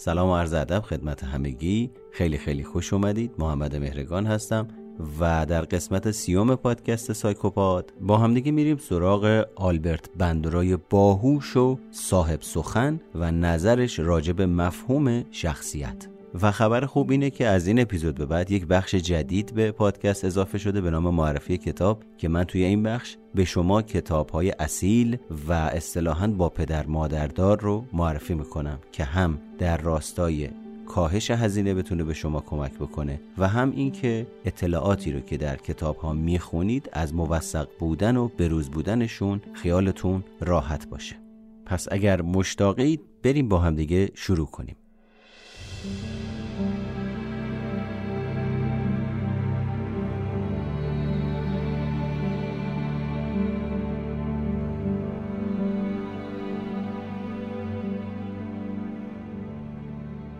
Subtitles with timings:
[0.00, 1.90] سلام و عرض ادب خدمت همگی.
[2.12, 3.34] خیلی خیلی خوش اومدید.
[3.38, 4.68] محمد مهرگان هستم
[5.20, 12.40] و در قسمت سیوم پادکست سایکوپاد با همدیگه میریم سراغ آلبرت بندرای باهوش و صاحب
[12.42, 16.09] سخن و نظرش راجب مفهوم شخصیت.
[16.34, 20.24] و خبر خوب اینه که از این اپیزود به بعد یک بخش جدید به پادکست
[20.24, 24.50] اضافه شده به نام معرفی کتاب که من توی این بخش به شما کتاب های
[24.50, 30.48] اصیل و اصطلاحا با پدر مادردار رو معرفی می‌کنم که هم در راستای
[30.86, 35.96] کاهش هزینه بتونه به شما کمک بکنه و هم اینکه اطلاعاتی رو که در کتاب
[35.96, 41.16] ها می‌خونید از موثق بودن و بروز بودنشون خیالتون راحت باشه.
[41.66, 44.76] پس اگر مشتاقید بریم با همدیگه شروع کنیم.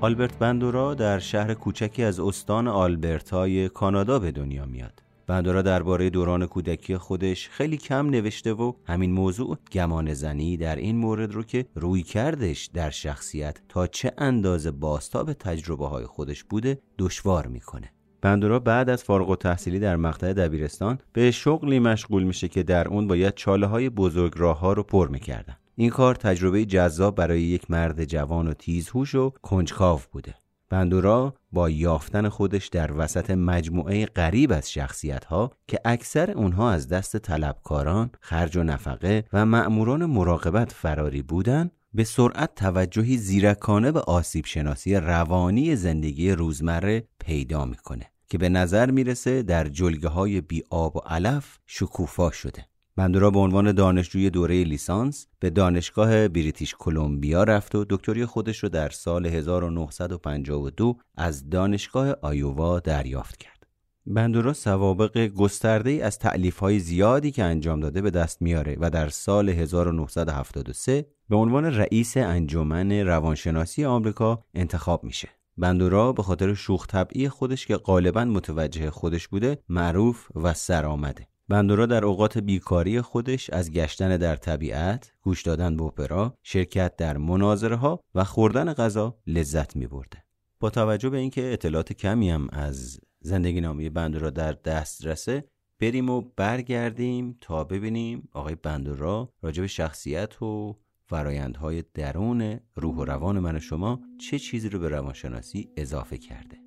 [0.02, 5.02] آلبرت بندورا در شهر کوچکی از استان آلبرتای کانادا به دنیا میاد.
[5.26, 10.96] بندورا درباره دوران کودکی خودش خیلی کم نوشته و همین موضوع گمان زنی در این
[10.96, 16.78] مورد رو که روی کردش در شخصیت تا چه اندازه باستاب تجربه های خودش بوده
[16.98, 17.92] دشوار می‌کنه.
[18.22, 22.88] بندورا بعد از فارغ و تحصیلی در مقطع دبیرستان به شغلی مشغول میشه که در
[22.88, 25.56] اون باید چاله های بزرگ راه ها رو پر می‌کردن.
[25.76, 30.34] این کار تجربه جذاب برای یک مرد جوان و تیزهوش و کنجکاو بوده.
[30.70, 36.88] بندورا با یافتن خودش در وسط مجموعه غریب از شخصیت ها که اکثر اونها از
[36.88, 44.00] دست طلبکاران، خرج و نفقه و مأموران مراقبت فراری بودند، به سرعت توجهی زیرکانه به
[44.00, 50.62] آسیب شناسی روانی زندگی روزمره پیدا می‌کنه که به نظر می‌رسه در جلگه های بی
[50.70, 52.66] آب و علف شکوفا شده.
[52.96, 58.68] بندورا به عنوان دانشجوی دوره لیسانس به دانشگاه بریتیش کلمبیا رفت و دکتری خودش رو
[58.68, 63.66] در سال 1952 از دانشگاه آیووا دریافت کرد.
[64.06, 69.08] بندورا سوابق گسترده از تعلیف های زیادی که انجام داده به دست میاره و در
[69.08, 75.28] سال 1973 به عنوان رئیس انجمن روانشناسی آمریکا انتخاب میشه.
[75.58, 81.26] بندورا به خاطر شوخ طبعی خودش که غالبا متوجه خودش بوده معروف و سرآمده.
[81.50, 87.16] بندورا در اوقات بیکاری خودش از گشتن در طبیعت، گوش دادن به اپرا، شرکت در
[87.16, 90.24] مناظره ها و خوردن غذا لذت می برده.
[90.60, 95.44] با توجه به اینکه اطلاعات کمی هم از زندگی نامی بندورا در دسترسه
[95.80, 103.04] بریم و برگردیم تا ببینیم آقای بندورا راجع به شخصیت و فرایندهای درون روح و
[103.04, 106.59] روان من و شما چه چیزی رو به روانشناسی اضافه کرده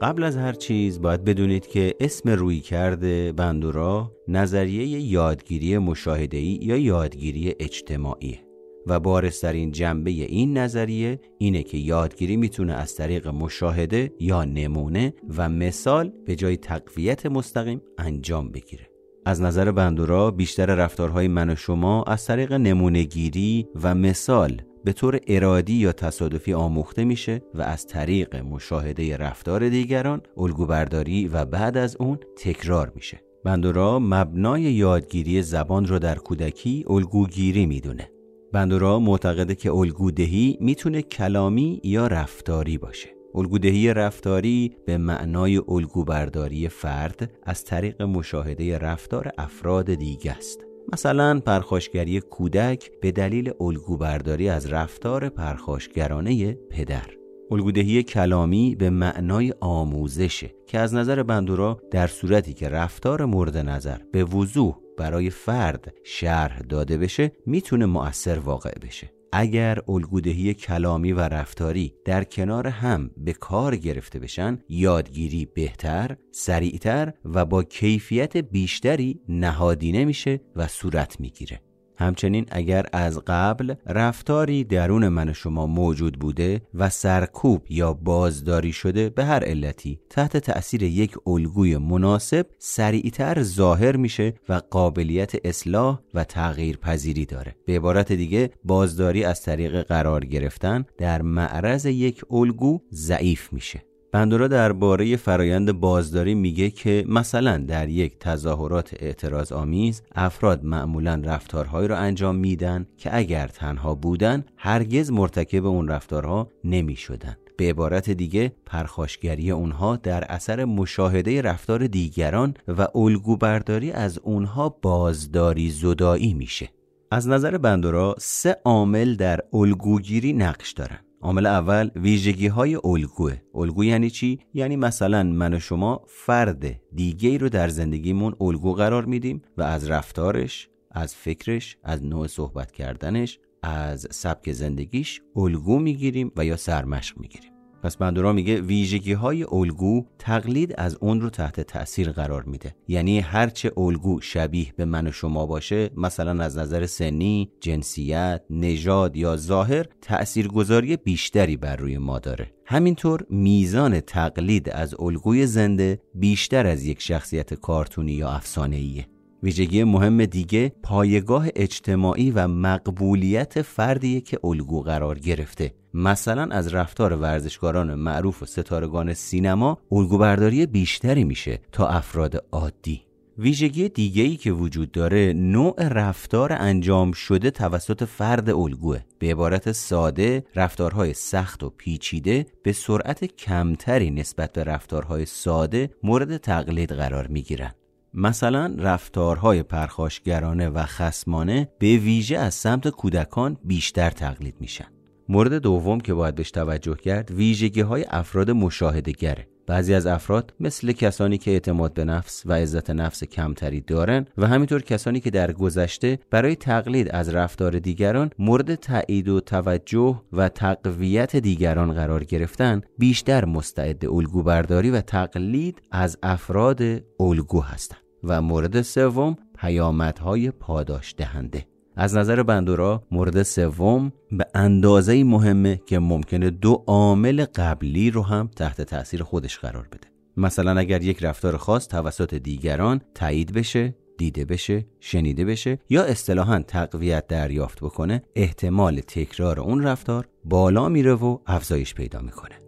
[0.00, 6.76] قبل از هر چیز باید بدونید که اسم روی کرده بندورا نظریه یادگیری مشاهدهی یا
[6.76, 8.38] یادگیری اجتماعی.
[8.86, 15.48] و بارسترین جنبه این نظریه اینه که یادگیری می‌تونه از طریق مشاهده یا نمونه و
[15.48, 18.90] مثال به جای تقویت مستقیم انجام بگیره.
[19.26, 25.20] از نظر بندورا بیشتر رفتارهای من و شما از طریق نمونهگیری و مثال به طور
[25.26, 31.96] ارادی یا تصادفی آموخته میشه و از طریق مشاهده رفتار دیگران الگوبرداری و بعد از
[32.00, 33.20] اون تکرار میشه.
[33.44, 38.10] بندورا مبنای یادگیری زبان رو در کودکی الگوگیری می‌دونه.
[38.52, 43.08] بندورا معتقده که الگودهی می‌تونه کلامی یا رفتاری باشه.
[43.34, 50.67] الگودهی رفتاری به معنای الگوبرداری فرد از طریق مشاهده رفتار افراد دیگه است.
[50.92, 57.06] مثلا پرخاشگری کودک به دلیل الگوبرداری از رفتار پرخاشگرانه پدر.
[57.50, 63.98] الگودهی کلامی به معنای آموزشه که از نظر بندورا در صورتی که رفتار مورد نظر
[64.12, 69.17] به وضوح برای فرد شرح داده بشه می‌تونه مؤثر واقع بشه.
[69.32, 77.12] اگر الگودهی کلامی و رفتاری در کنار هم به کار گرفته بشن یادگیری بهتر، سریعتر
[77.24, 81.60] و با کیفیت بیشتری نهادینه میشه و صورت می‌گیره.
[81.98, 89.08] همچنین اگر از قبل رفتاری درون من شما موجود بوده و سرکوب یا بازداری شده
[89.08, 96.24] به هر علتی تحت تأثیر یک الگوی مناسب سریعتر ظاهر میشه و قابلیت اصلاح و
[96.24, 97.54] تغییر پذیری داره.
[97.66, 103.87] به عبارت دیگه بازداری از طریق قرار گرفتن در معرض یک الگو ضعیف میشه.
[104.12, 111.88] بندورا درباره فرایند بازداری میگه که مثلا در یک تظاهرات اعتراض آمیز افراد معمولا رفتارهایی
[111.88, 117.36] را انجام میدن که اگر تنها بودن هرگز مرتکب اون رفتارها نمی شدن.
[117.56, 125.70] به عبارت دیگه پرخاشگری اونها در اثر مشاهده رفتار دیگران و الگوبرداری از اونها بازداری
[125.70, 126.68] زدایی میشه
[127.10, 133.36] از نظر بندورا سه عامل در الگوگیری نقش دارن عامل اول ویژگی های الگوه.
[133.54, 139.04] الگو یعنی چی؟ یعنی مثلا من و شما فرد دیگه رو در زندگیمون الگو قرار
[139.04, 146.32] میدیم و از رفتارش از فکرش از نوع صحبت کردنش از سبک زندگیش الگو می‌گیریم
[146.36, 147.57] و یا سرمشق می‌گیریم.
[147.82, 152.74] پس بندورا میگه ویژگی های الگو تقلید از اون رو تحت تأثیر قرار میده.
[152.88, 159.16] یعنی هرچه الگو شبیه به من و شما باشه مثلا از نظر سنی، جنسیت، نژاد
[159.16, 162.52] یا ظاهر تأثیرگذاری بیشتری بر روی ما داره.
[162.66, 169.06] همینطور میزان تقلید از الگوی زنده بیشتر از یک شخصیت کارتونی یا افسانه‌ایه.
[169.42, 175.74] ویژگی مهم دیگه پایگاه اجتماعی و مقبولیت فردیه که الگو قرار گرفته.
[175.94, 183.08] مثلا از رفتار ورزشکاران معروف و ستارگان سینما الگوبرداری بیشتری میشه تا افراد عادی.
[183.38, 189.00] ویژگی دیگه ای که وجود داره نوع رفتار انجام شده توسط فرد الگوه.
[189.18, 196.36] به عبارت ساده رفتارهای سخت و پیچیده به سرعت کمتری نسبت به رفتارهای ساده مورد
[196.36, 197.74] تقلید قرار می گیرن.
[198.14, 204.97] مثلا رفتارهای پرخاشگرانه و خسمانه به ویژه از سمت کودکان بیشتر تقلید میشن.
[205.28, 210.92] مورد دوم که باید بهش توجه کرد ویژگی های افراد مشاهدگره بعضی از افراد مثل
[210.92, 215.52] کسانی که اعتماد به نفس و عزت نفس کمتری دارن و همینطور کسانی که در
[215.52, 222.80] گذشته برای تقلید از رفتار دیگران مورد تایید و توجه و تقویت دیگران قرار گرفتن
[222.98, 226.82] بیشتر مستعد الگو برداری و تقلید از افراد
[227.20, 228.00] الگو هستند.
[228.24, 231.66] و مورد سوم پیامدهای پاداش دهنده
[232.00, 238.50] از نظر بندورا مورد سوم به اندازه مهمه که ممکنه دو عامل قبلی رو هم
[238.56, 240.08] تحت تاثیر خودش قرار بده.
[240.36, 246.62] مثلا اگر یک رفتار خاص توسط دیگران تایید بشه دیده بشه شنیده بشه یا اصطلاحا
[246.68, 252.67] تقویت دریافت بکنه احتمال تکرار اون رفتار بالا میره و افزایش پیدا می‌کنه.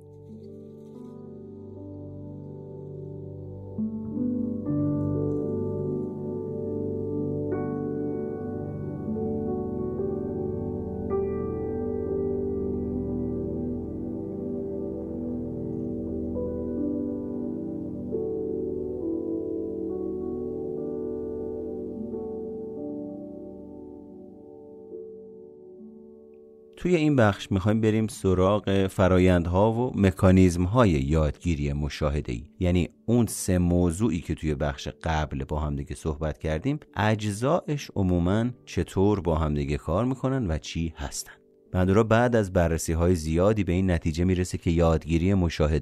[27.21, 34.35] بخش می‌خوایم بریم سراغ فرایندها و مکانیزمهای یادگیری مشاهده ای یعنی اون سه موضوعی که
[34.35, 40.59] توی بخش قبل با همدیگه صحبت کردیم اجزایش عموما چطور با همدیگه کار می‌کنن و
[40.59, 41.33] چی هستن.
[41.73, 45.33] بندورا بعد از بررسی های زیادی به این نتیجه می‌رسه که یادگیری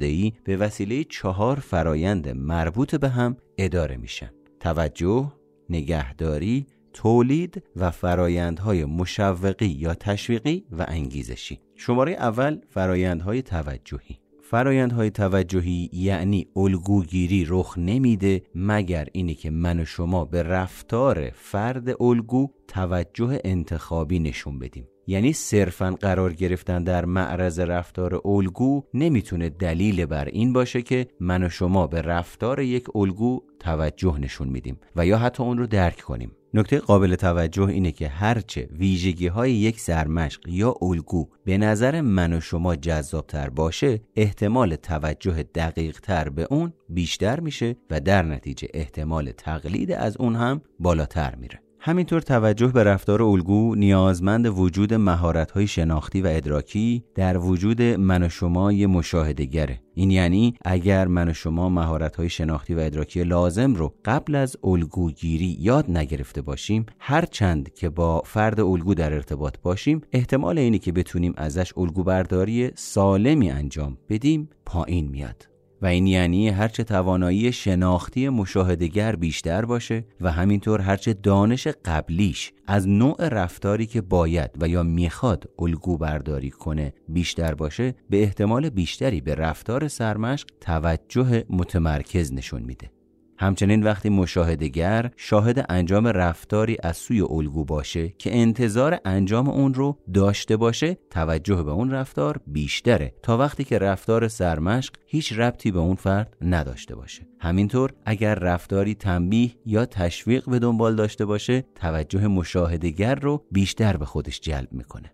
[0.01, 4.31] ای به وسیله چهار فرایند مربوط به هم اداره میشن.
[4.61, 5.33] توجه،
[5.71, 11.61] نگهداری، تولید و فرایندهای مشوقی یا تشویقی و انگیزشی.
[11.75, 14.19] شماره اول فرایندهای توجهی.
[14.51, 22.03] فرایندهای توجهی یعنی الگوگیری رخ نمیده مگر اینی که من و شما به رفتار فرد
[22.03, 24.89] الگو توجه انتخابی نشون بدیم.
[25.07, 31.43] یعنی صرفا قرار گرفتن در معرض رفتار الگو نمی‌تونه دلیل بر این باشه که من
[31.43, 36.01] و شما به رفتار یک الگو توجه نشون میدیم و یا حتی اون رو درک
[36.01, 36.33] کنیم.
[36.55, 42.33] نکته قابل توجه اینه که هرچه ویژگی های یک سرمشق یا الگو به نظر من
[42.33, 48.69] و شما جذابتر باشه احتمال توجه دقیق تر به اون بیشتر میشه و در نتیجه
[48.75, 51.68] احتمال تقلید از اون هم بالاتر میره.
[51.81, 58.29] همینطور توجه به رفتار الگو نیازمند وجود مهارت‌های شناختی و ادراکی در وجود من و
[58.29, 59.81] شما مشاهدهگره.
[59.95, 65.57] این یعنی اگر من و شما مهارت‌های شناختی و ادراکی لازم رو قبل از الگوگیری
[65.61, 70.93] یاد نگرفته باشیم هر چند که با فرد الگو در ارتباط باشیم احتمال اینی که
[70.93, 75.58] بتونیم ازش الگو برداری سالمی انجام بدیم پایین میاد.
[75.83, 82.89] و این یعنی هرچه توانایی شناختی مشاهدگر بیشتر باشه و همینطور هرچه دانش قبلیش از
[82.89, 89.21] نوع رفتاری که باید و یا می‌خواد الگو برداری کنه بیشتر باشه به احتمال بیشتری
[89.21, 92.91] به رفتار سرمشق توجه متمرکز نشون میده.
[93.39, 99.99] همچنین وقتی مشاهدگر شاهد انجام رفتاری از سوی الگو باشه که انتظار انجام اون رو
[100.15, 103.15] داشته باشه توجه به اون رفتار بیشتره.
[103.23, 107.27] تا وقتی که رفتار سرمشق هیچ ربطی به اون فرد نداشته باشه.
[107.41, 114.05] همینطور اگر رفتاری تنبیه یا تشویق به دنبال داشته باشه توجه مشاهدگر رو بیشتر به
[114.05, 115.11] خودش جلب می‌کنه.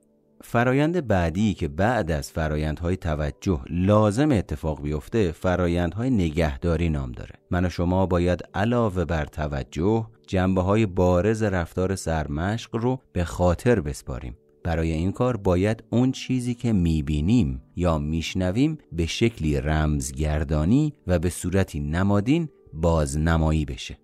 [0.54, 7.34] فرایند بعدی که بعد از فرایندهای توجه لازم اتفاق بیفته فرایندهای نگهداری نام داره.
[7.50, 13.80] من و شما باید علاوه بر توجه جنبه های بارز رفتار سرمشق رو به خاطر
[13.80, 14.36] بسپاریم.
[14.64, 21.30] برای این کار باید اون چیزی که می‌بینیم یا میشنویم به شکلی رمزگردانی و به
[21.30, 23.98] صورتی نمادین بازنمایی بشه.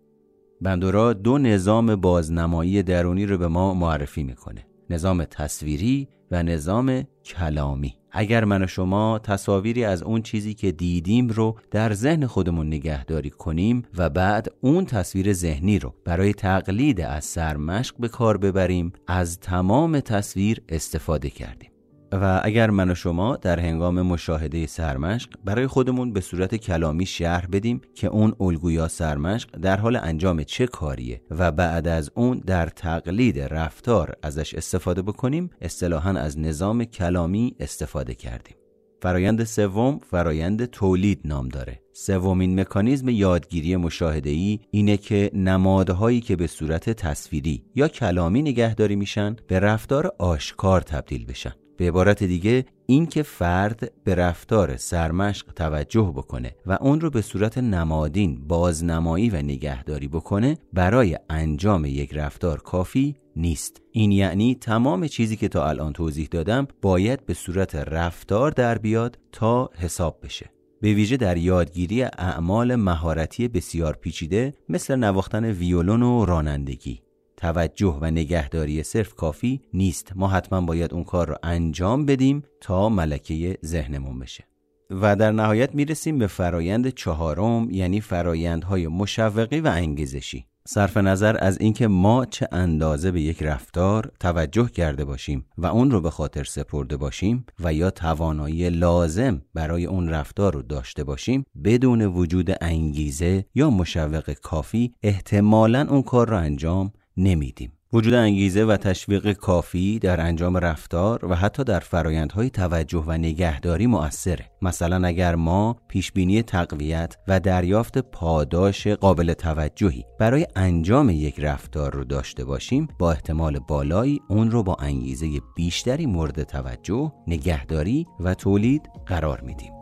[0.61, 4.70] بندورا دو نظام بازنمایی درونی رو به ما معرفی می‌کنه.
[4.91, 7.95] نظام تصویری و نظام کلامی.
[8.13, 13.31] اگر من و شما تصاویری از اون چیزی که دیدیم رو در ذهن خودمون نگهداری
[13.31, 19.41] کنیم و بعد اون تصویر ذهنی رو برای تقلید از سرمشق به کار ببریم از
[19.41, 21.70] تمام تصویر استفاده کردیم.
[22.13, 27.47] و اگر من و شما در هنگام مشاهده سرمشق برای خودمون به صورت کلامی شهر
[27.47, 32.67] بدیم که اون الگویا سرمشق در حال انجام چه کاریه و بعد از اون در
[32.67, 38.57] تقلید رفتار ازش استفاده بکنیم اصطلاحا از نظام کلامی استفاده کردیم.
[39.03, 41.81] فرایند سوم فرایند تولید نام داره.
[41.93, 49.37] سومین مکانیزم یادگیری مشاهده‌ای اینه که نمادهایی که به صورت تصویری یا کلامی نگهداری میشن
[49.49, 51.53] به رفتار آشکار تبدیل بشن.
[51.81, 57.23] به عبارت دیگه این که فرد به رفتار سرمشق توجه بکنه و اون رو به
[57.23, 63.83] صورت نمادین بازنمایی و نگهداری بکنه برای انجام یک رفتار کافی نیست.
[63.93, 69.19] این یعنی تمام چیزی که تا الان توضیح دادم باید به صورت رفتار در بیاد
[69.33, 70.51] تا حساب بشه.
[70.81, 77.03] به ویژه در یادگیری اعمال مهارتی بسیار پیچیده مثل نواختن ویولون و رانندگی.
[77.41, 80.13] توجه و نگهداری صرف کافی نیست.
[80.17, 84.45] ما حتما باید اون کار رو انجام بدیم تا ملکه ذهنمون بشه.
[84.91, 90.47] و در نهایت می‌رسیم به فرایند چهارم یعنی فرایندهای مشوقی و انگیزشی.
[90.69, 95.91] صرف نظر از اینکه ما چه اندازه به یک رفتار توجه کرده باشیم و اون
[95.91, 101.45] رو به خاطر سپرده باشیم و یا توانایی لازم برای اون رفتار رو داشته باشیم
[101.65, 107.73] بدون وجود انگیزه یا مشوق کافی احتمالا اون کار رو انجام نمیدیم.
[107.93, 113.87] وجود انگیزه و تشویق کافی در انجام رفتار و حتی در فرایندهای توجه و نگهداری
[113.87, 114.51] مؤثره.
[114.63, 122.05] مثلا اگر ما پیشبینی تقویت و دریافت پاداش قابل توجهی برای انجام یک رفتار رو
[122.05, 125.27] داشته باشیم با احتمال بالایی اون رو با انگیزه
[125.57, 129.80] بیشتری مورد توجه نگهداری و تولید قرار میدیم.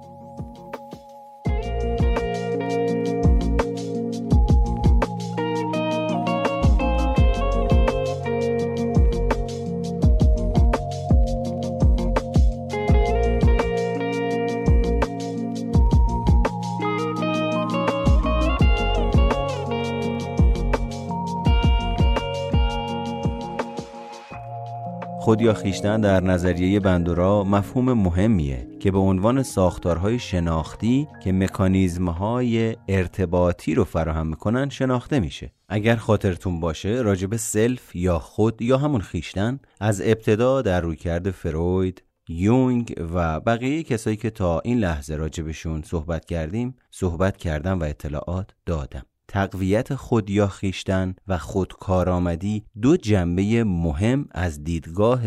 [25.28, 32.76] خود یا خیشتن در نظریه بندورا مفهوم مهمیه که به عنوان ساختارهای شناختی که مکانیزمهای
[32.88, 35.52] ارتباطی رو فراهم می‌کنن شناخته میشه.
[35.68, 42.02] اگر خاطرتون باشه راجب سلف یا خود یا همون خیشتن از ابتدا در رویکرد فروید
[42.28, 48.50] یونگ و بقیه کسایی که تا این لحظه راجبشون صحبت کردیم صحبت کردم و اطلاعات
[48.66, 49.06] دادم.
[49.28, 55.23] تقویت خود یا خیشتن و خودکارآمدی دو جنبه مهم از دیدگاه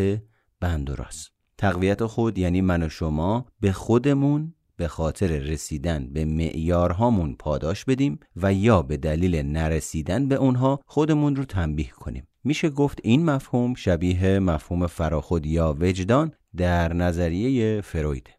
[0.60, 7.86] بندوراست تقویت خود یعنی من و شما به خودمون به خاطر رسیدن به معیارهامون پاداش
[7.86, 12.27] بدیم و یا به دلیل نرسیدن به اونها خودمون رو تنبیه کنیم.
[12.43, 18.31] میشه گفت این مفهوم شبیه مفهوم فراخود یا وجدان در نظریه فرویده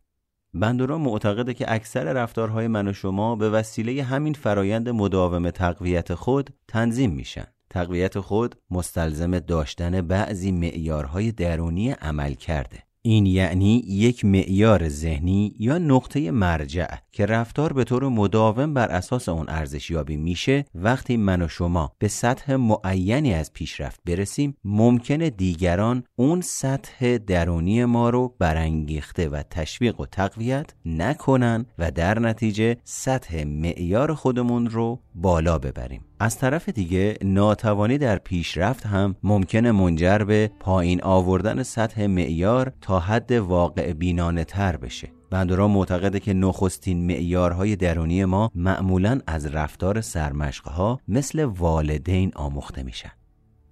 [0.55, 6.51] بندورا معتقده که اکثر رفتارهای من و شما به وسیله همین فرایند مداوم تقویت خود
[6.69, 7.47] تنظیم میشن.
[7.71, 12.83] تقویت خود مستلزم داشتن بعضی معیارهای درونی عمل کرده.
[13.05, 19.29] این یعنی یک معیار ذهنی یا نقطه مرجع که رفتار به طور مداوم بر اساس
[19.29, 26.05] اون ارزشیابی میشه وقتی من و شما به سطح معینی از پیشرفت برسیم ممکنه دیگران
[26.17, 33.45] اون سطح درونی ما رو برانگیخته و تشویق و تقویت نکنن و در نتیجه سطح
[33.45, 36.05] معیار خودمون رو بالا ببریم.
[36.21, 43.01] از طرف دیگه ناتوانی در پیشرفت هم ممکنه منجر به پایین آوردن سطح معیار تا
[43.01, 45.09] حد واقع بینانه تر بشه.
[45.31, 53.13] بندورا معتقده که نخستین معیارهای درونی ما معمولا از رفتار سرمشقها مثل والدین آموخته میشن.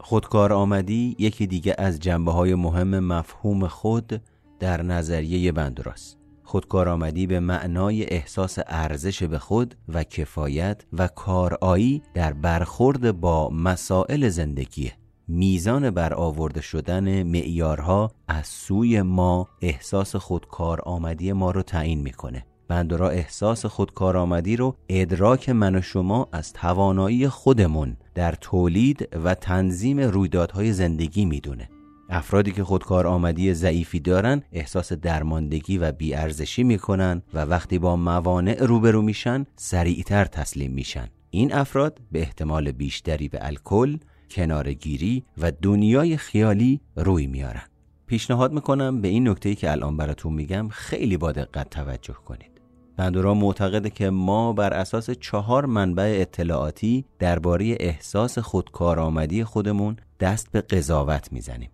[0.00, 4.23] خودکار آمدی یکی دیگه از جنبه های مهم مفهوم خود
[4.61, 6.20] در نظریه بندوراست
[6.50, 14.28] خودکارآمدی به معنای احساس ارزش به خود و کفایت و کارایی در برخورد با مسائل
[14.28, 14.92] زندگیه
[15.28, 22.47] میزان برآورده شدن معیارها از سوی ما احساس خودکار آمدی ما رو تعیین می‌کنه.
[22.69, 30.00] بندورا احساس خودکارآمدی رو ادراک من و شما از توانایی خودمون در تولید و تنظیم
[30.00, 31.69] رویدادهای زندگی می‌دونه.
[32.12, 38.64] افرادی که خودکار آمدی ضعیفی دارن احساس درماندگی و بیارزشی می‌کنن و وقتی با موانع
[38.64, 41.09] روبرو میشن سریعتر تسلیم میشن.
[41.31, 43.97] این افراد به احتمال بیشتری به الکل،
[44.31, 47.62] کنارگیری و دنیای خیالی روی میارن.
[48.07, 52.50] پیشنهاد می‌کنم به این نکته که الان براتون میگم خیلی با دقت توجه کنید.
[52.97, 60.61] بندورا معتقده که ما بر اساس چهار منبع اطلاعاتی درباره احساس خودکارآمدی خودمون دست به
[60.61, 61.71] قضاوت می‌زنیم.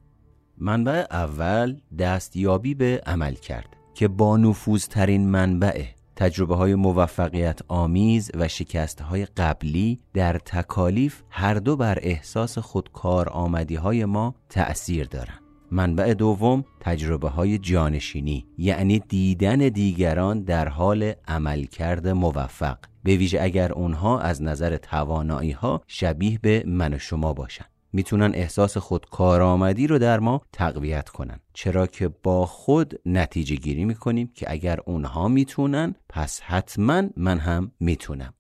[0.59, 5.85] منبع اول دستیابی به عمل کرد که با نفوذترین منبع
[6.17, 13.29] تجربه های موفقیت آمیز و شکست های قبلی در تکالیف هر دو بر احساس خودکار
[13.29, 15.41] آمدی های ما تأثیر دارند.
[15.71, 23.73] منبع دوم تجربه های جانشینی یعنی دیدن دیگران در حال عملکرد موفق به ویژه اگر
[23.73, 27.76] اونها از نظر توانایی ها شبیه به من و شما باشند.
[27.97, 31.41] می‌تونن احساس خود کارآمدی رو در ما تقویت کنن.
[31.53, 37.73] چرا که با خود نتیجه گیری می‌کنیم که اگر اونها می‌تونن پس حتما من هم
[37.81, 38.35] می‌تونم.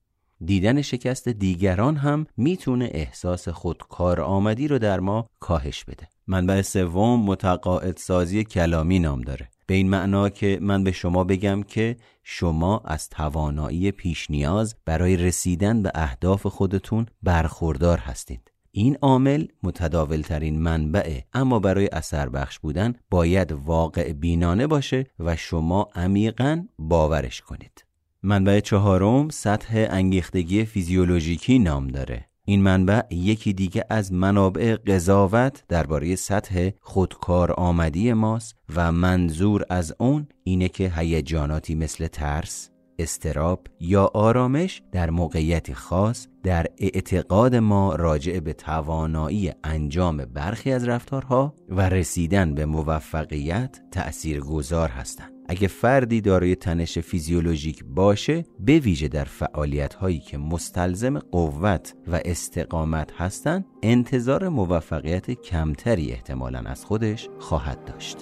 [0.44, 6.08] دیدن شکست دیگران هم می‌تونه احساس خود کارآمدی رو در ما کاهش بده.
[6.26, 9.48] منبع سوم متقاعد سازی کلامی نام داره.
[9.66, 15.16] به این معنا که من به شما بگم که شما از توانایی پیش نیاز برای
[15.16, 18.50] رسیدن به اهداف خودتون برخوردار هستید.
[18.78, 25.36] این عامل متداول ترین منبعه اما برای اثر بخش بودن باید واقع بینانه باشه و
[25.36, 27.84] شما عمیقا باورش کنید.
[28.22, 32.28] منبع چهارم سطح انگیختگی فیزیولوژیکی نام داره.
[32.44, 39.94] این منبع یکی دیگه از منابع قضاوت درباره سطح خودکار آمدی ماست و منظور از
[39.98, 47.94] اون اینه که هیجاناتی مثل ترس، استراب یا آرامش در موقعیتی خاص در اعتقاد ما
[47.94, 55.32] راجع به توانایی انجام برخی از رفتارها و رسیدن به موفقیت تأثیر گذار هستند.
[55.48, 62.20] اگه فردی دارای تنش فیزیولوژیک باشه به ویژه در فعالیت هایی که مستلزم قوت و
[62.24, 68.16] استقامت هستند انتظار موفقیت کمتری احتمالا از خودش خواهد داشت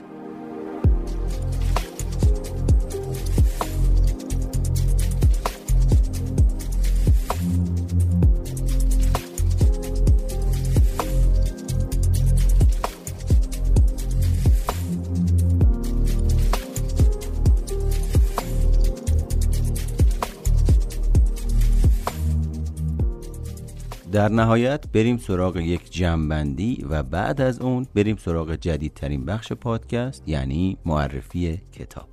[24.15, 30.23] در نهایت بریم سراغ یک جمعبندی و بعد از اون بریم سراغ جدیدترین بخش پادکست
[30.27, 32.09] یعنی معرفی کتاب.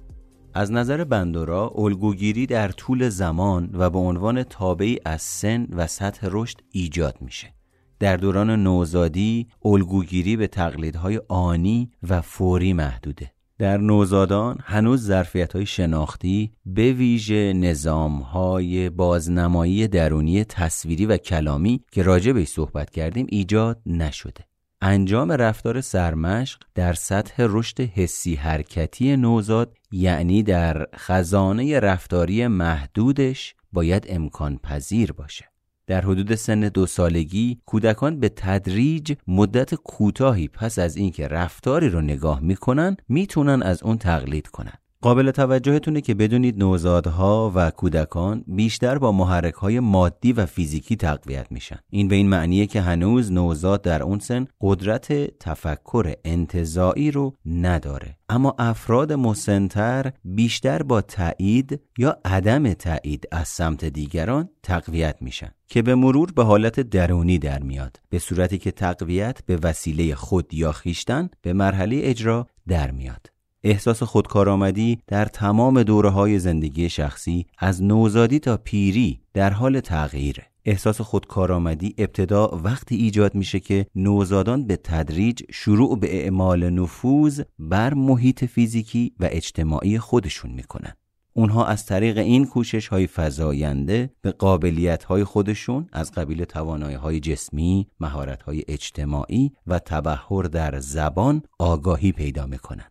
[0.54, 6.28] از نظر بندورا الگوگیری در طول زمان و به عنوان تابعی از سن و سطح
[6.32, 7.54] رشد ایجاد میشه.
[8.00, 13.32] در دوران نوزادی الگوگیری به تقلیدهای آنی و فوری محدوده.
[13.62, 21.84] در نوزادان هنوز ظرفیت های شناختی به ویژه نظام های بازنمایی درونی تصویری و کلامی
[21.92, 24.46] که راجع به صحبت کردیم ایجاد نشده.
[24.82, 34.06] انجام رفتار سرمشق در سطح رشد حسی حرکتی نوزاد یعنی در خزانه رفتاری محدودش باید
[34.10, 35.51] امکان پذیر باشه.
[35.88, 42.02] در حدود سن دو سالگی کودکان به تدریج مدت کوتاهی پس از اینکه رفتاری رو
[42.02, 44.81] نگاه می‌کنن می‌تونن از اون تقلید کنن.
[45.02, 51.52] قابل توجهتونه که بدونید نوزادها و کودکان بیشتر با محرک های مادی و فیزیکی تقویت
[51.52, 51.80] میشن.
[51.90, 58.18] این به این معنیه که هنوز نوزاد در اون سن قدرت تفکر انتظاعی رو نداره.
[58.30, 65.82] اما افراد مسنتر بیشتر با تایید یا عدم تایید از سمت دیگران تقویت میشن که
[65.82, 68.00] به مرور به حالت درونی در میاد.
[68.10, 73.31] به صورتی که تقویت به وسیله خود یا خیشتن به مرحله اجرا در میاد.
[73.64, 80.44] احساس خودکارآمدی در تمام دوره های زندگی شخصی از نوزادی تا پیری در حال تغییره
[80.66, 87.94] احساس خودکارآمدی ابتدا وقتی ایجاد میشه که نوزادان به تدریج شروع به اعمال نفوذ بر
[87.94, 90.94] محیط فیزیکی و اجتماعی خودشون می‌کنن
[91.34, 97.20] اونها از طریق این کوشش های فضاینده به قابلیت های خودشون از قبیل توانایی های
[97.20, 102.91] جسمی، مهارت های اجتماعی و تبهر در زبان آگاهی پیدا می‌کنن.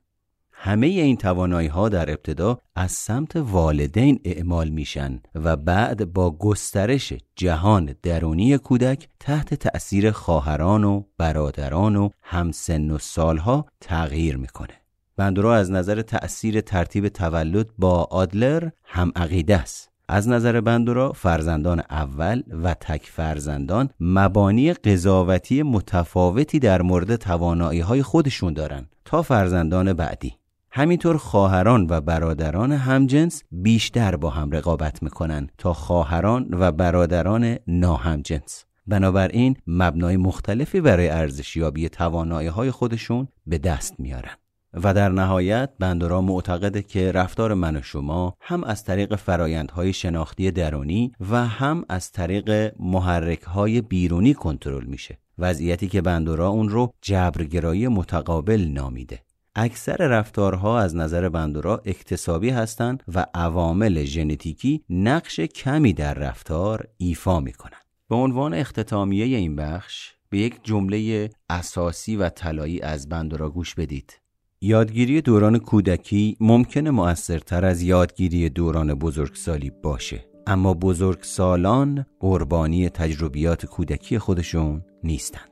[0.62, 7.12] همه این توانایی ها در ابتدا از سمت والدین اعمال میشن و بعد با گسترش
[7.36, 14.74] جهان درونی کودک تحت تأثیر خواهران و برادران و همسن و سالها تغییر می‌کنه.
[15.16, 19.90] بندورا از نظر تأثیر ترتیب تولد با آدلر هم عقیده است.
[20.08, 28.02] از نظر بندورا فرزندان اول و تک فرزندان مبانی قضاوتی متفاوتی در مورد توانایی های
[28.02, 30.39] خودشون دارن تا فرزندان بعدی.
[30.72, 38.64] همینطور خواهران و برادران همجنس بیشتر با هم رقابت می‌کنن تا خواهران و برادران ناهمجنس.
[38.86, 44.34] بنابراین مبنای مختلفی برای ارزشیابی توانایی های خودشون به دست میارن.
[44.74, 50.50] و در نهایت بندورا معتقده که رفتار من و شما هم از طریق فرایندهای شناختی
[50.50, 57.88] درونی و هم از طریق محرکهای بیرونی کنترل میشه وضعیتی که بندورا اون رو جبرگرایی
[57.88, 59.20] متقابل نامیده
[59.54, 67.40] اکثر رفتارها از نظر بندورا اکتسابی هستند و عوامل ژنتیکی نقش کمی در رفتار ایفا
[67.40, 73.74] می‌کنن به عنوان اختتامیه این بخش به یک جمله اساسی و طلایی از بندورا گوش
[73.74, 74.20] بدید.
[74.60, 84.18] یادگیری دوران کودکی ممکنه مؤثرتر از یادگیری دوران بزرگسالی باشه اما بزرگسالان قربانی تجربیات کودکی
[84.18, 85.49] خودشون نیستند.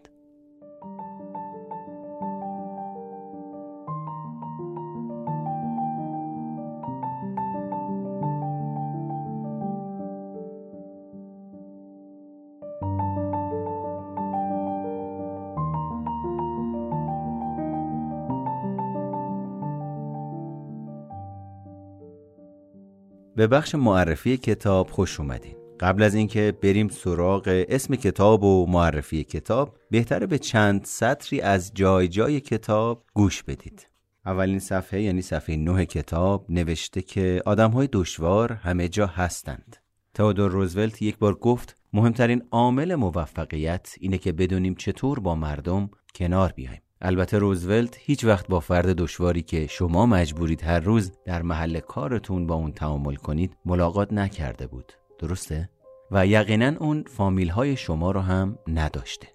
[23.38, 25.56] به بخش معرفی کتاب خوش اومدین.
[25.80, 31.74] قبل از اینکه بریم سراغ اسم کتاب و معرفی کتاب بهتره به چند سطری از
[31.74, 33.88] جای جای کتاب گوش بدید.
[34.26, 39.76] اولین صفحه یعنی صفحه نه کتاب نوشته که آدم های دشوار همه جا هستند.
[40.14, 46.52] تئودور روزولت یک بار گفت مهمترین عامل موفقیت اینه که بدونیم چطور با مردم کنار
[46.52, 46.82] بیایم.
[47.00, 52.46] البته روزولت هیچ وقت با فرد دشواری که شما مجبورید هر روز در محل کارتون
[52.46, 54.92] با اون تعامل کنید ملاقات نکرده بود.
[55.18, 55.70] درسته؟
[56.10, 59.28] و یقینا اون فامیل های شما رو هم نداشته.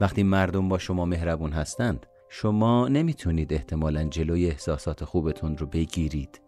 [0.00, 6.40] وقتی مردم با شما مهربون هستند شما نمی‌تونید احتمالا جلوی احساسات خوبتون رو بگیرید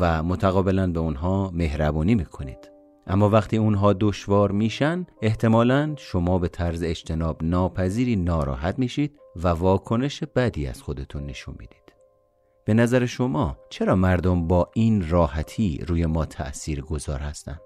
[0.00, 2.71] و متقابلا به اونها مهربونی می‌کنید.
[3.06, 10.24] اما وقتی اونها دشوار میشن احتمالا شما به طرز اجتناب ناپذیری ناراحت میشید و واکنش
[10.24, 11.92] بدی از خودتون نشون می‌دید
[12.64, 17.60] به نظر شما چرا مردم با این راحتی روی ما تأثیر گذار هستند؟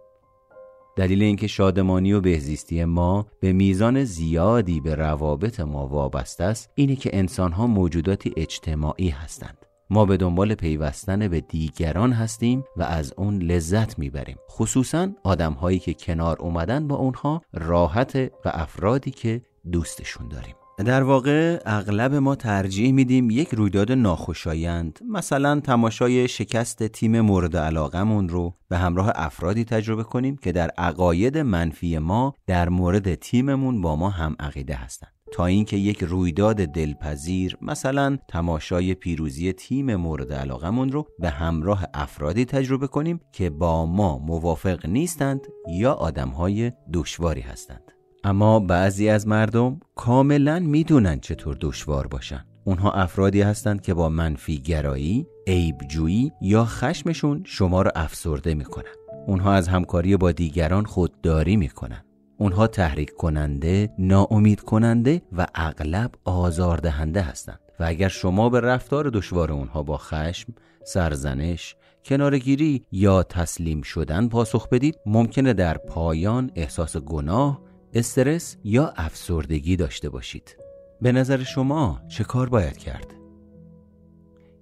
[0.96, 6.96] دلیل اینکه شادمانی و بهزیستی ما به میزان زیادی به روابط ما وابسته است اینه
[6.96, 13.42] که انسانها موجوداتی اجتماعی هستند ما به دنبال پیوستن به دیگران هستیم و از اون
[13.42, 14.36] لذت می‌بریم.
[14.50, 20.54] خصوصا آدم هایی که کنار اومدن با اونها راحت و افرادی که دوستشون داریم.
[20.84, 28.28] در واقع اغلب ما ترجیح میدیم یک رویداد ناخوشایند مثلا تماشای شکست تیم مورد علاقمون
[28.28, 33.96] رو به همراه افرادی تجربه کنیم که در عقاید منفی ما در مورد تیممون با
[33.96, 40.92] ما هم عقیده هستند تا اینکه یک رویداد دلپذیر مثلا تماشای پیروزی تیم مورد علاقمون
[40.92, 47.82] رو به همراه افرادی تجربه کنیم که با ما موافق نیستند یا آدمهای دشواری هستند.
[48.24, 52.44] اما بعضی از مردم کاملا می‌دونن چطور دشوار باشن.
[52.64, 58.94] اونها افرادی هستند که با منفی گرایی، عیبجویی یا خشمشون شما را افسرده می‌کنن.
[59.26, 62.05] اونها از همکاری با دیگران خودداری می‌کنن.
[62.38, 67.60] اونها تحریک کننده، ناامید کننده و اغلب آزاردهنده هستند.
[67.80, 74.68] و اگر شما به رفتار دشوار اونها با خشم، سرزنش، کنارگیری یا تسلیم شدن پاسخ
[74.68, 77.60] بدید ممکنه در پایان احساس گناه،
[77.94, 80.56] استرس یا افسردگی داشته باشید.
[81.00, 83.14] به نظر شما چه کار باید کرد؟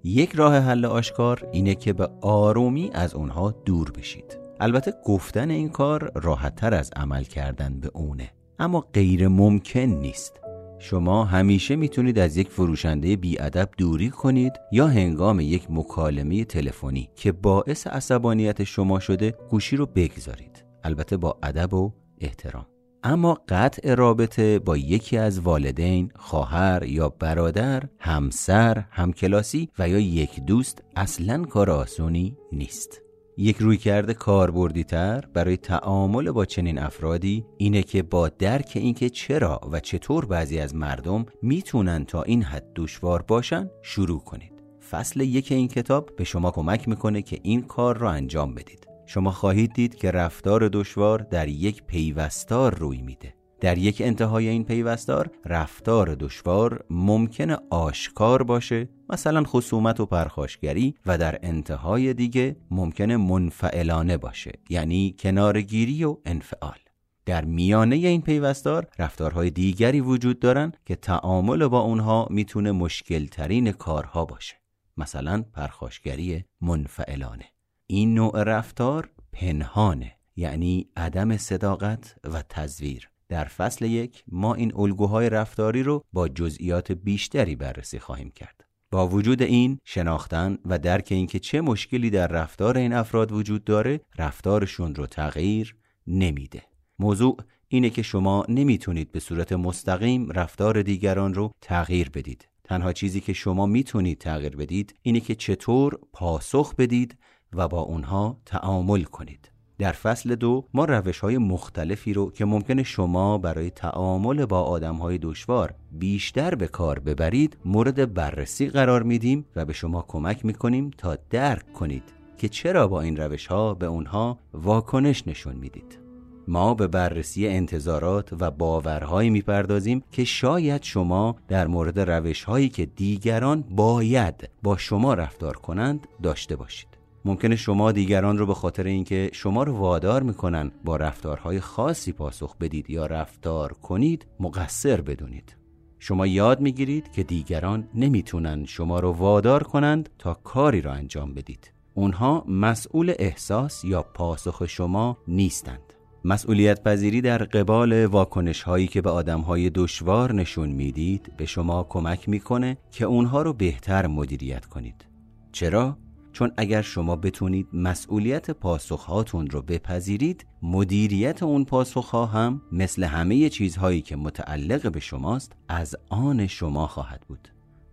[0.03, 4.44] یک راه حل آشکار اینه که به آرومی از اونها دور بشید.
[4.59, 10.39] البته گفتن این کار راحتتر از عمل کردن به اونه اما غیر ممکن نیست.
[10.79, 17.31] شما همیشه می‌تونید از یک فروشنده بیادب دوری کنید یا هنگام یک مکالمه تلفنی که
[17.31, 20.65] باعث عصبانیت شما شده گوشی رو بگذارید.
[20.83, 22.65] البته با ادب و احترام.
[23.03, 30.39] اما قطع رابطه با یکی از والدین، خواهر یا برادر، همسر، همکلاسی و یا یک
[30.39, 33.04] دوست اصلا کار آسونی نیست.
[33.37, 39.61] یک رویکرد کاربردی تر برای تعامل با چنین افرادی اینه که با درک اینکه چرا
[39.71, 44.53] و چطور بعضی از مردم می‌تونن تا این حد دشوار باشن شروع کنید.
[44.89, 48.87] فصل یک این کتاب به شما کمک می‌کنه که این کار را انجام بدید.
[49.05, 53.34] شما خواهید دید که رفتار دشوار در یک پیوستار روی میده.
[53.59, 61.17] در یک انتهای این پیوستار رفتار دشوار ممکنه آشکار باشه مثلا خصومت و پرخاشگری و
[61.17, 66.77] در انتهای دیگه ممکنه منفعلانه باشه یعنی کنارگیری و انفعال.
[67.25, 73.71] در میانه این پیوستار رفتارهای دیگری وجود دارن که تعامل با اونها می‌تونه مشکل ترین
[73.71, 74.55] کارها باشه
[74.97, 77.45] مثلا پرخاشگری منفعلانه.
[77.87, 83.09] این نوع رفتار پنهانه یعنی عدم صداقت و تزویر.
[83.29, 88.65] در فصل یک ما این الگوهای رفتاری رو با جزئیات بیشتری بررسی خواهیم کرد.
[88.91, 94.01] با وجود این شناختن و درک اینکه چه مشکلی در رفتار این افراد وجود داره
[94.17, 95.75] رفتارشون رو تغییر
[96.07, 96.61] نمیده.
[96.99, 102.47] موضوع اینه که شما نمی‌تونید به صورت مستقیم رفتار دیگران رو تغییر بدید.
[102.63, 107.17] تنها چیزی که شما می‌تونید تغییر بدید اینه که چطور پاسخ بدید
[107.53, 109.51] و با اونها تعامل کنید.
[109.77, 114.95] در فصل دو ما روش های مختلفی رو که ممکنه شما برای تعامل با آدم
[114.95, 120.91] های دشوار بیشتر به کار ببرید مورد بررسی قرار میدیم و به شما کمک می‌کنیم
[120.97, 122.03] تا درک کنید
[122.37, 125.99] که چرا با این روش ها به اونها واکنش نشون می‌دید.
[126.47, 132.85] ما به بررسی انتظارات و باورهایی می‌پردازیم که شاید شما در مورد روش هایی که
[132.85, 136.94] دیگران باید با شما رفتار کنند داشته باشید.
[137.25, 142.57] ممکنه شما دیگران رو به خاطر اینکه شما رو وادار می‌کنن با رفتارهای خاصی پاسخ
[142.57, 145.55] بدید یا رفتار کنید مقصر بدونید.
[145.99, 151.71] شما یاد می‌گیرید که دیگران نمی‌تونن شما رو وادار کنند تا کاری را انجام بدید.
[151.93, 155.93] اونها مسئول احساس یا پاسخ شما نیستند.
[156.25, 161.83] مسئولیت پذیری در قبال واکنش هایی که به آدم های دشوار نشون می‌دید به شما
[161.89, 165.05] کمک می‌کنه که اونها رو بهتر مدیریت کنید.
[165.51, 165.97] چرا؟
[166.35, 174.01] چون اگر شما بتونید مسئولیت پاسخهاتون رو بپذیرید مدیریت اون پاسخها هم مثل همه چیزهایی
[174.01, 177.47] که متعلق به شماست از آن شما خواهد بود.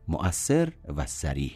[0.09, 1.53] مؤثر و سریح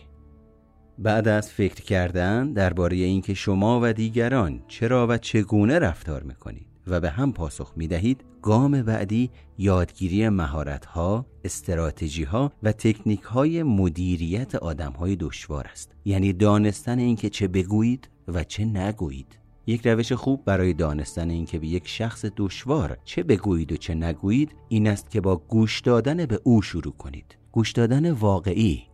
[0.99, 7.01] بعد از فکر کردن درباره اینکه شما و دیگران چرا و چگونه رفتار می‌کنید و
[7.01, 13.63] به هم پاسخ می دهید گام بعدی یادگیری مهارت ها، استراتژی ها و تکنیک های
[13.63, 15.95] مدیریت آدم های دشوار است.
[16.05, 19.39] یعنی دانستن اینکه چه بگویید و چه نگویید.
[19.67, 24.55] یک روش خوب برای دانستن اینکه به یک شخص دشوار چه بگویید و چه نگویید
[24.69, 27.37] این است که با گوش دادن به او شروع کنید.
[27.53, 28.86] گوش دادن واقعی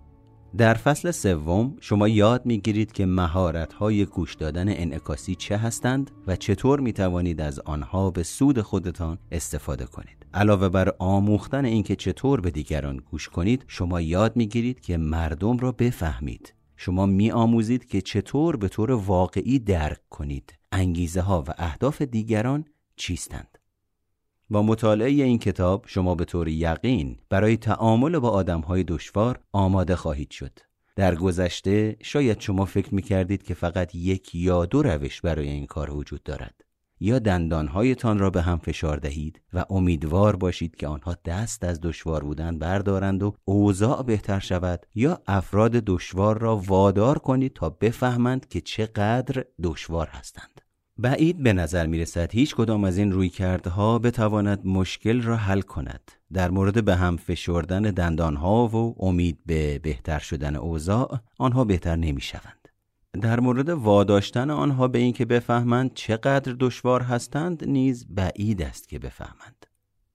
[0.57, 6.37] در فصل سوم شما یاد می‌گیرید که مهارت های گوش دادن انعکاسی چه هستند و
[6.37, 10.27] چطور می توانید از آنها به سود خودتان استفاده کنید.
[10.35, 15.73] علاوه بر آموختن اینکه چطور به دیگران گوش کنید، شما یاد می‌گیرید که مردم را
[15.73, 16.55] بفهمید.
[16.77, 20.55] شما می آموزید که چطور به طور واقعی درک کنید.
[20.73, 22.65] انگیزه ها و اهداف دیگران
[22.97, 23.52] چیستند.
[24.53, 30.31] با مطالعه این کتاب شما به طور یقین برای تعامل با آدمهای دشوار آماده خواهید
[30.31, 30.59] شد.
[30.97, 35.67] در گذشته شاید شما فکر می کردید که فقط یک یا دو روش برای این
[35.67, 36.55] کار وجود دارد.
[37.01, 42.25] یا دندانهایتان را به هم فشار دهید و امیدوار باشید که آنها دست از دشوار
[42.25, 48.61] بودن بردارند و اوضاع بهتر شود یا افراد دشوار را وادار کنید تا بفهمند که
[48.61, 50.62] چقدر دشوار هستند.
[50.98, 55.61] بعید به نظر می رسد هیچ کدام از این روی کردها بتواند مشکل را حل
[55.61, 56.12] کند.
[56.33, 62.20] در مورد به هم فشردن دندانها و امید به بهتر شدن اوضاع آنها بهتر نمی
[62.20, 62.68] شوند.
[63.20, 69.66] در مورد واداشتن آنها به اینکه بفهمند چقدر دشوار هستند نیز بعید است که بفهمند.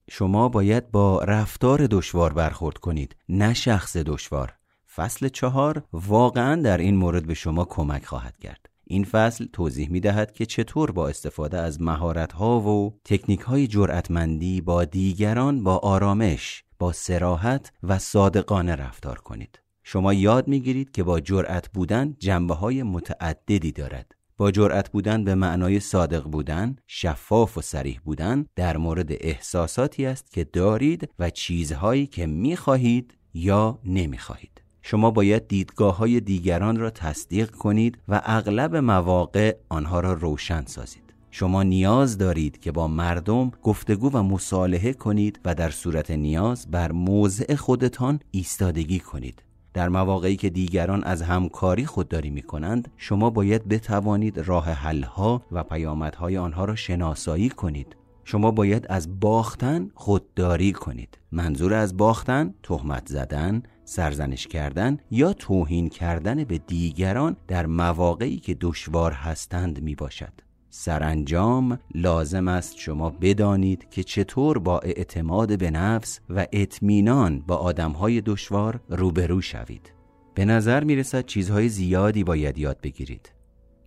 [0.09, 4.53] شما باید با رفتار دشوار برخورد کنید نه شخص دشوار.
[4.95, 8.69] فصل چهار واقعا در این مورد به شما کمک خواهد کرد.
[8.89, 13.67] این فصل توضیح می دهد که چطور با استفاده از مهارت ها و تکنیک های
[13.67, 19.59] جرأتمندی با دیگران با آرامش، با سراحت و صادقانه رفتار کنید.
[19.83, 24.11] شما یاد می گیرید که با جرأت بودن جنبه های متعددی دارد.
[24.37, 30.31] با جرأت بودن به معنای صادق بودن، شفاف و سریح بودن در مورد احساساتی است
[30.31, 34.66] که دارید و چیزهایی که می خواهید یا نمی خواهید.
[34.89, 41.13] شما باید دیدگاه های دیگران را تصدیق کنید و اغلب مواقع آنها را روشن سازید.
[41.31, 46.91] شما نیاز دارید که با مردم گفتگو و مصالحه کنید و در صورت نیاز بر
[46.91, 49.43] موضع خودتان ایستادگی کنید.
[49.73, 55.63] در مواقعی که دیگران از همکاری خودداری می کنند شما باید بتوانید راه حلها و
[55.63, 63.07] پیامدهای آنها را شناسایی کنید شما باید از باختن خودداری کنید منظور از باختن تهمت
[63.07, 70.33] زدن سرزنش کردن یا توهین کردن به دیگران در مواقعی که دشوار هستند می باشد
[70.69, 78.21] سرانجام لازم است شما بدانید که چطور با اعتماد به نفس و اطمینان با آدمهای
[78.21, 79.93] دشوار روبرو شوید.
[80.33, 83.31] به نظر می رسد چیزهای زیادی باید یاد بگیرید.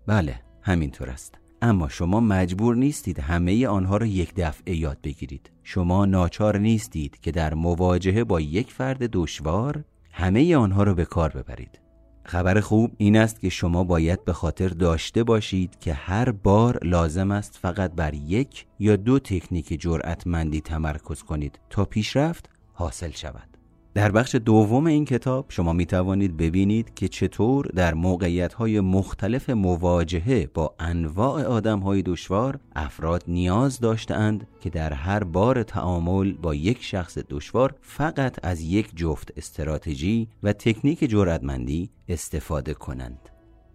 [0.07, 1.35] بله همینطور است.
[1.63, 5.51] اما شما مجبور نیستید همه آنها را یک دفعه یاد بگیرید.
[5.63, 11.31] شما ناچار نیستید که در مواجهه با یک فرد دشوار همه آنها را به کار
[11.31, 11.81] ببرید.
[12.25, 17.31] خبر خوب این است که شما باید به خاطر داشته باشید که هر بار لازم
[17.31, 23.60] است فقط بر یک یا دو تکنیک جرأتمندی تمرکز کنید تا پیشرفت حاصل شود.
[23.95, 29.51] در بخش دوم این کتاب شما می توانید ببینید که چطور در موقعیت های مختلف
[29.51, 36.55] مواجهه با انواع آدم های دشوار افراد نیاز داشتند که در هر بار تعامل با
[36.55, 43.29] یک شخص دشوار فقط از یک جفت استراتژی و تکنیک جرأتمندی استفاده کنند.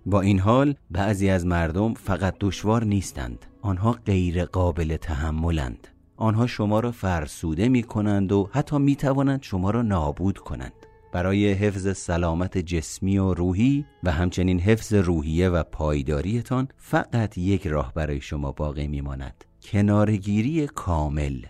[0.06, 6.80] با این حال بعضی از مردم فقط دشوار نیستند آنها غیر قابل تحملند آنها شما
[6.80, 10.74] را فرسوده می کنند و حتی می توانند شما را نابود کنند.
[11.12, 17.94] برای حفظ سلامت جسمی و روحی و همچنین حفظ روحیه و پایداریتان فقط یک راه
[17.94, 19.46] برای شما باقی میماند.
[19.62, 21.42] کنارگیری کامل.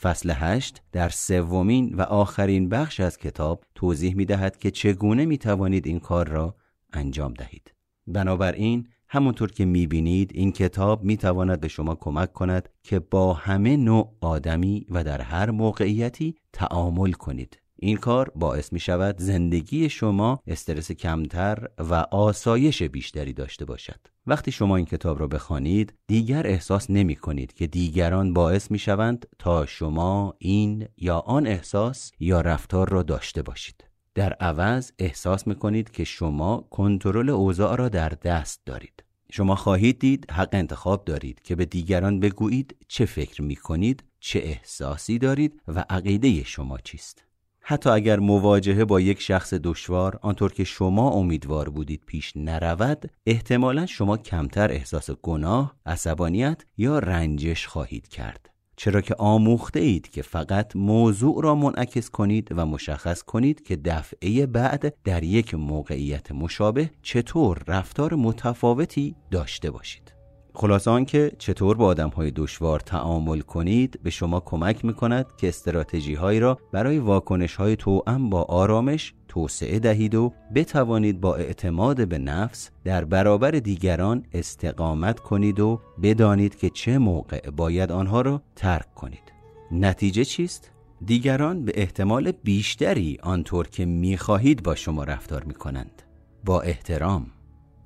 [0.00, 5.38] فصل هشت در سومین و آخرین بخش از کتاب توضیح می دهد که چگونه می
[5.38, 6.56] توانید این کار را
[6.92, 7.74] انجام دهید.
[8.06, 14.16] بنابراین همونطور که می‌بینید این کتاب می‌تواند به شما کمک کند که با همه نوع
[14.20, 17.58] آدمی و در هر موقعیتی تعامل کنید.
[17.76, 24.00] این کار باعث می شود زندگی شما استرس کمتر و آسایش بیشتری داشته باشد.
[24.26, 29.26] وقتی شما این کتاب را بخوانید دیگر احساس نمی کنید که دیگران باعث می شوند
[29.38, 33.91] تا شما این یا آن احساس یا رفتار را داشته باشید.
[34.14, 40.30] در عوض احساس می‌کنید که شما کنترل اوضاع را در دست دارید شما خواهید دید
[40.30, 45.84] حق انتخاب دارید که به دیگران بگویید چه فکر می کنید، چه احساسی دارید و
[45.90, 47.24] عقیده شما چیست.
[47.60, 53.86] حتی اگر مواجهه با یک شخص دشوار آنطور که شما امیدوار بودید پیش نرود احتمالا
[53.86, 58.51] شما کمتر احساس گناه، عصبانیت یا رنجش خواهید کرد.
[58.76, 64.46] چرا که آموخته اید که فقط موضوع را منعکس کنید و مشخص کنید که دفعه
[64.46, 70.11] بعد در یک موقعیت مشابه چطور رفتار متفاوتی داشته باشید.
[70.54, 76.14] خلاصه آنکه چطور با آدم های دشوار تعامل کنید به شما کمک می‌کند که استراتژی
[76.14, 82.18] هایی را برای واکنش های توأم با آرامش توسعه دهید و بتوانید با اعتماد به
[82.18, 88.94] نفس در برابر دیگران استقامت کنید و بدانید که چه موقع باید آنها را ترک
[88.94, 89.32] کنید.
[89.70, 90.70] نتیجه چیست؟
[91.04, 96.02] دیگران به احتمال بیشتری آنطور که می‌خواهید با شما رفتار می‌کنند.
[96.44, 97.26] با احترام.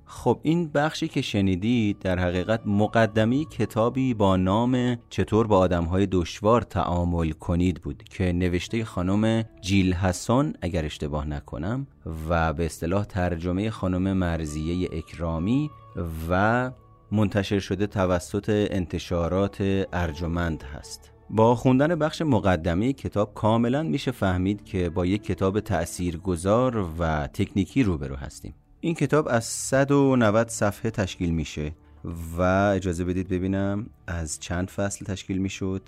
[0.09, 6.63] خب این بخشی که شنیدید در حقیقت مقدمی کتابی با نام چطور با آدمهای دشوار
[6.63, 11.87] تعامل کنید بود که نوشته خانم جیل حسن اگر اشتباه نکنم
[12.29, 15.71] و به اصطلاح ترجمه خانم مرزیه اکرامی
[16.31, 16.71] و
[17.13, 19.57] منتشر شده توسط انتشارات
[19.93, 21.13] ارجمند هست.
[21.31, 27.83] با خوندن بخش مقدمه کتاب کاملا میشه فهمید که با یک کتاب تأثیرگذار و تکنیکی
[27.83, 28.55] روبرو هستیم.
[28.81, 31.73] این کتاب از 190 صفحه تشکیل میشه
[32.39, 32.43] و
[32.77, 35.83] اجازه بدید ببینم از چند فصل تشکیل می‌شد؟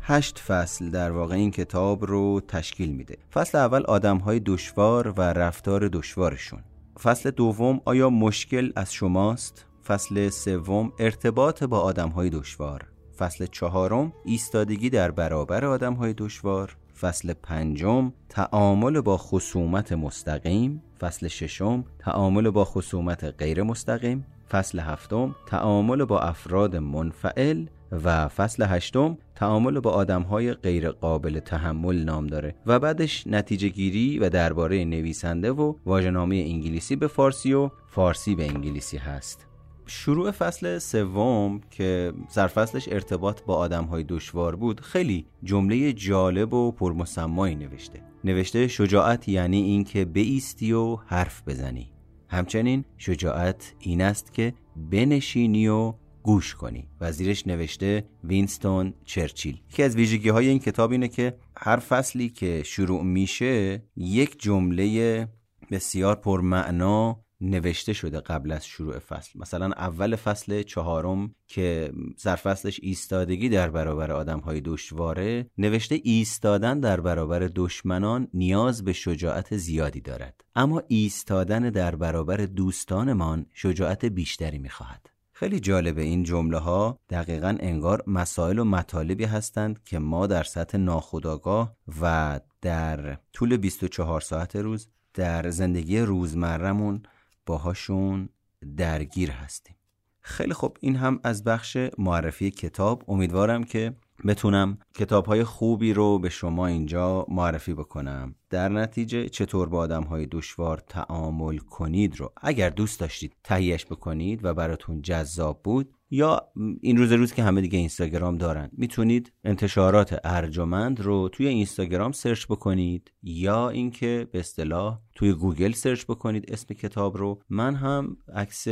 [0.00, 3.18] هشت فصل در واقع این کتاب رو تشکیل میده.
[3.32, 6.60] فصل اول آدم های دشوار و رفتار دشوارشون.
[7.02, 12.88] فصل دوم آیا مشکل از شماست؟ فصل سوم ارتباط با آدم های دشوار.
[13.18, 16.76] فصل چهارم ایستادگی در برابر آدم های دشوار.
[17.02, 20.82] فصل پنجم تعامل با خصومت مستقیم.
[21.00, 24.26] فصل ششم تعامل با خصومت غیر مستقیم.
[24.50, 27.66] فصل هفتم تعامل با افراد منفعل.
[28.04, 32.54] و فصل هشتم تعامل با آدم های غیر قابل تحمل نام داره.
[32.66, 38.48] و بعدش نتیجه گیری و درباره نویسنده و واژه‌نامه انگلیسی به فارسی و فارسی به
[38.48, 39.46] انگلیسی هست.
[39.86, 46.72] شروع فصل سوم که سرفصلش ارتباط با آدم های دشوار بود خیلی جمله جالب و
[46.72, 48.02] پرمسمایی نوشته.
[48.24, 51.92] نوشته شجاعت یعنی اینکه بیستی و حرف بزنی.
[52.28, 56.88] همچنین شجاعت این است که بنشینی و گوش کنی.
[57.00, 59.60] و زیرش نوشته وینستون چرچیل.
[59.70, 65.28] یکی از ویژگی های این کتاب اینه که هر فصلی که شروع میشه یک جمله
[65.70, 69.38] بسیار پرمعنا نوشته شده قبل از شروع فصل.
[69.38, 77.00] مثلا اول فصل چهارم که سرفصلش ایستادگی در برابر آدم های دشواره نوشته ایستادن در
[77.00, 80.44] برابر دشمنان نیاز به شجاعت زیادی دارد.
[80.56, 85.12] اما ایستادن در برابر دوستانمان شجاعت بیشتری می‌خواهد.
[85.32, 90.78] خیلی جالبه این جمله ها دقیقا انگار مسائل و مطالبی هستند که ما در سطح
[90.78, 97.02] ناخودآگاه و در طول 24 ساعت روز در زندگی روزمرمون
[97.46, 98.28] باهاشون
[98.76, 99.76] درگیر هستیم.
[100.20, 100.76] خیلی خوب.
[100.80, 103.04] این هم از بخش معرفی کتاب.
[103.08, 103.96] امیدوارم که
[104.26, 108.34] بتونم کتاب های خوبی رو به شما اینجا معرفی بکنم.
[108.50, 114.44] در نتیجه چطور با آدم های دشوار تعامل کنید رو اگر دوست داشتید تهیهش بکنید
[114.44, 116.48] و براتون جذاب بود یا
[116.80, 123.12] این روزا که همه دیگه اینستاگرام دارن می‌تونید انتشارات ارجمند رو توی اینستاگرام search بکنید
[123.22, 127.42] یا اینکه به اصطلاح توی گوگل search بکنید اسم کتاب رو.
[127.50, 128.66] من هم عکس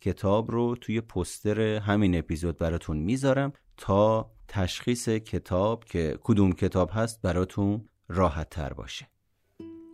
[0.00, 7.22] کتاب رو توی پوستر همین اپیزود براتون می‌ذارم تا تشخیص کتاب که کدوم کتاب هست
[7.22, 9.06] براتون راحت تر باشه.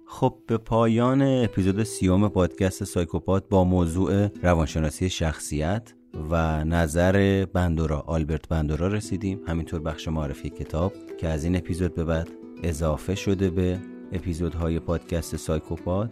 [0.06, 5.94] خب به پایان اپیزود سیوم پادکست سایکوپات با موضوع روانشناسی شخصیت
[6.30, 9.40] و نظر بندورا آلبرت بندورا رسیدیم.
[9.46, 12.28] همینطور بخش معرفی کتاب که از این اپیزود به بعد
[12.62, 13.80] اضافه شده به
[14.12, 16.10] اپیزودهای پادکست سایکوپات.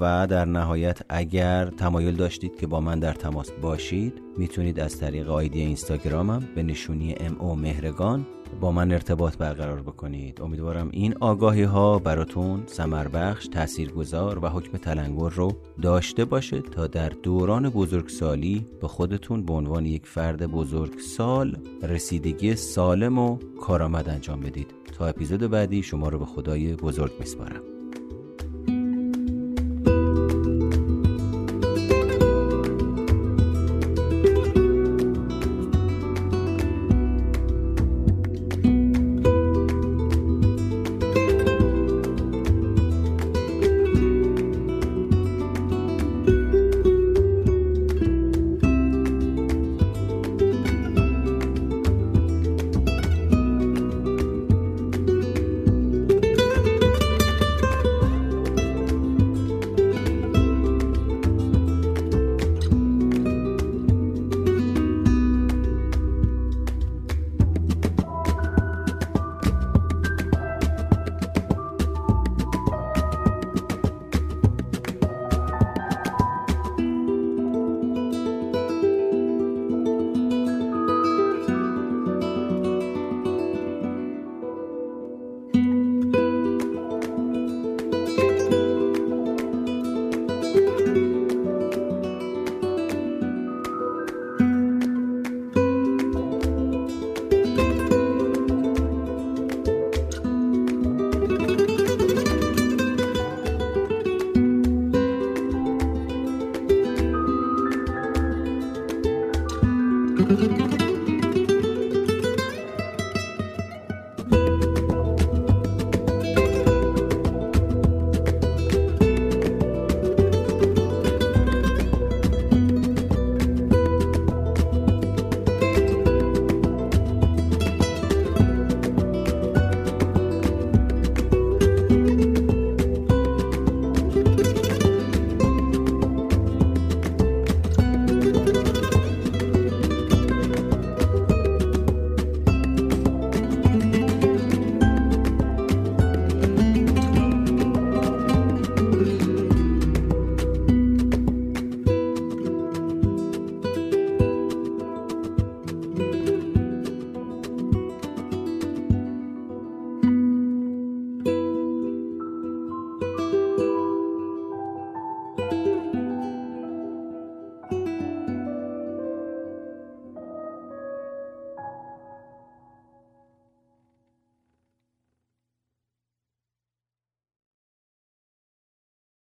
[0.00, 5.30] و در نهایت اگر تمایل داشتید که با من در تماس باشید می‌تونید از طریق
[5.30, 8.26] آیدی اینستاگرامم به نشونی ام او مهرگان
[8.60, 10.40] با من ارتباط برقرار بکنید.
[10.40, 15.52] امیدوارم این آگاهی ها براتون سمر بخش تاثیرگذار و حکم تلنگر رو
[15.82, 23.18] داشته باشه تا در دوران بزرگسالی به خودتون به عنوان یک فرد بزرگسال رسیدگی سالم
[23.18, 24.74] و کارآمد انجام بدید.
[24.98, 27.79] تا اپیزود بعدی شما رو به خدای بزرگ میسپارم.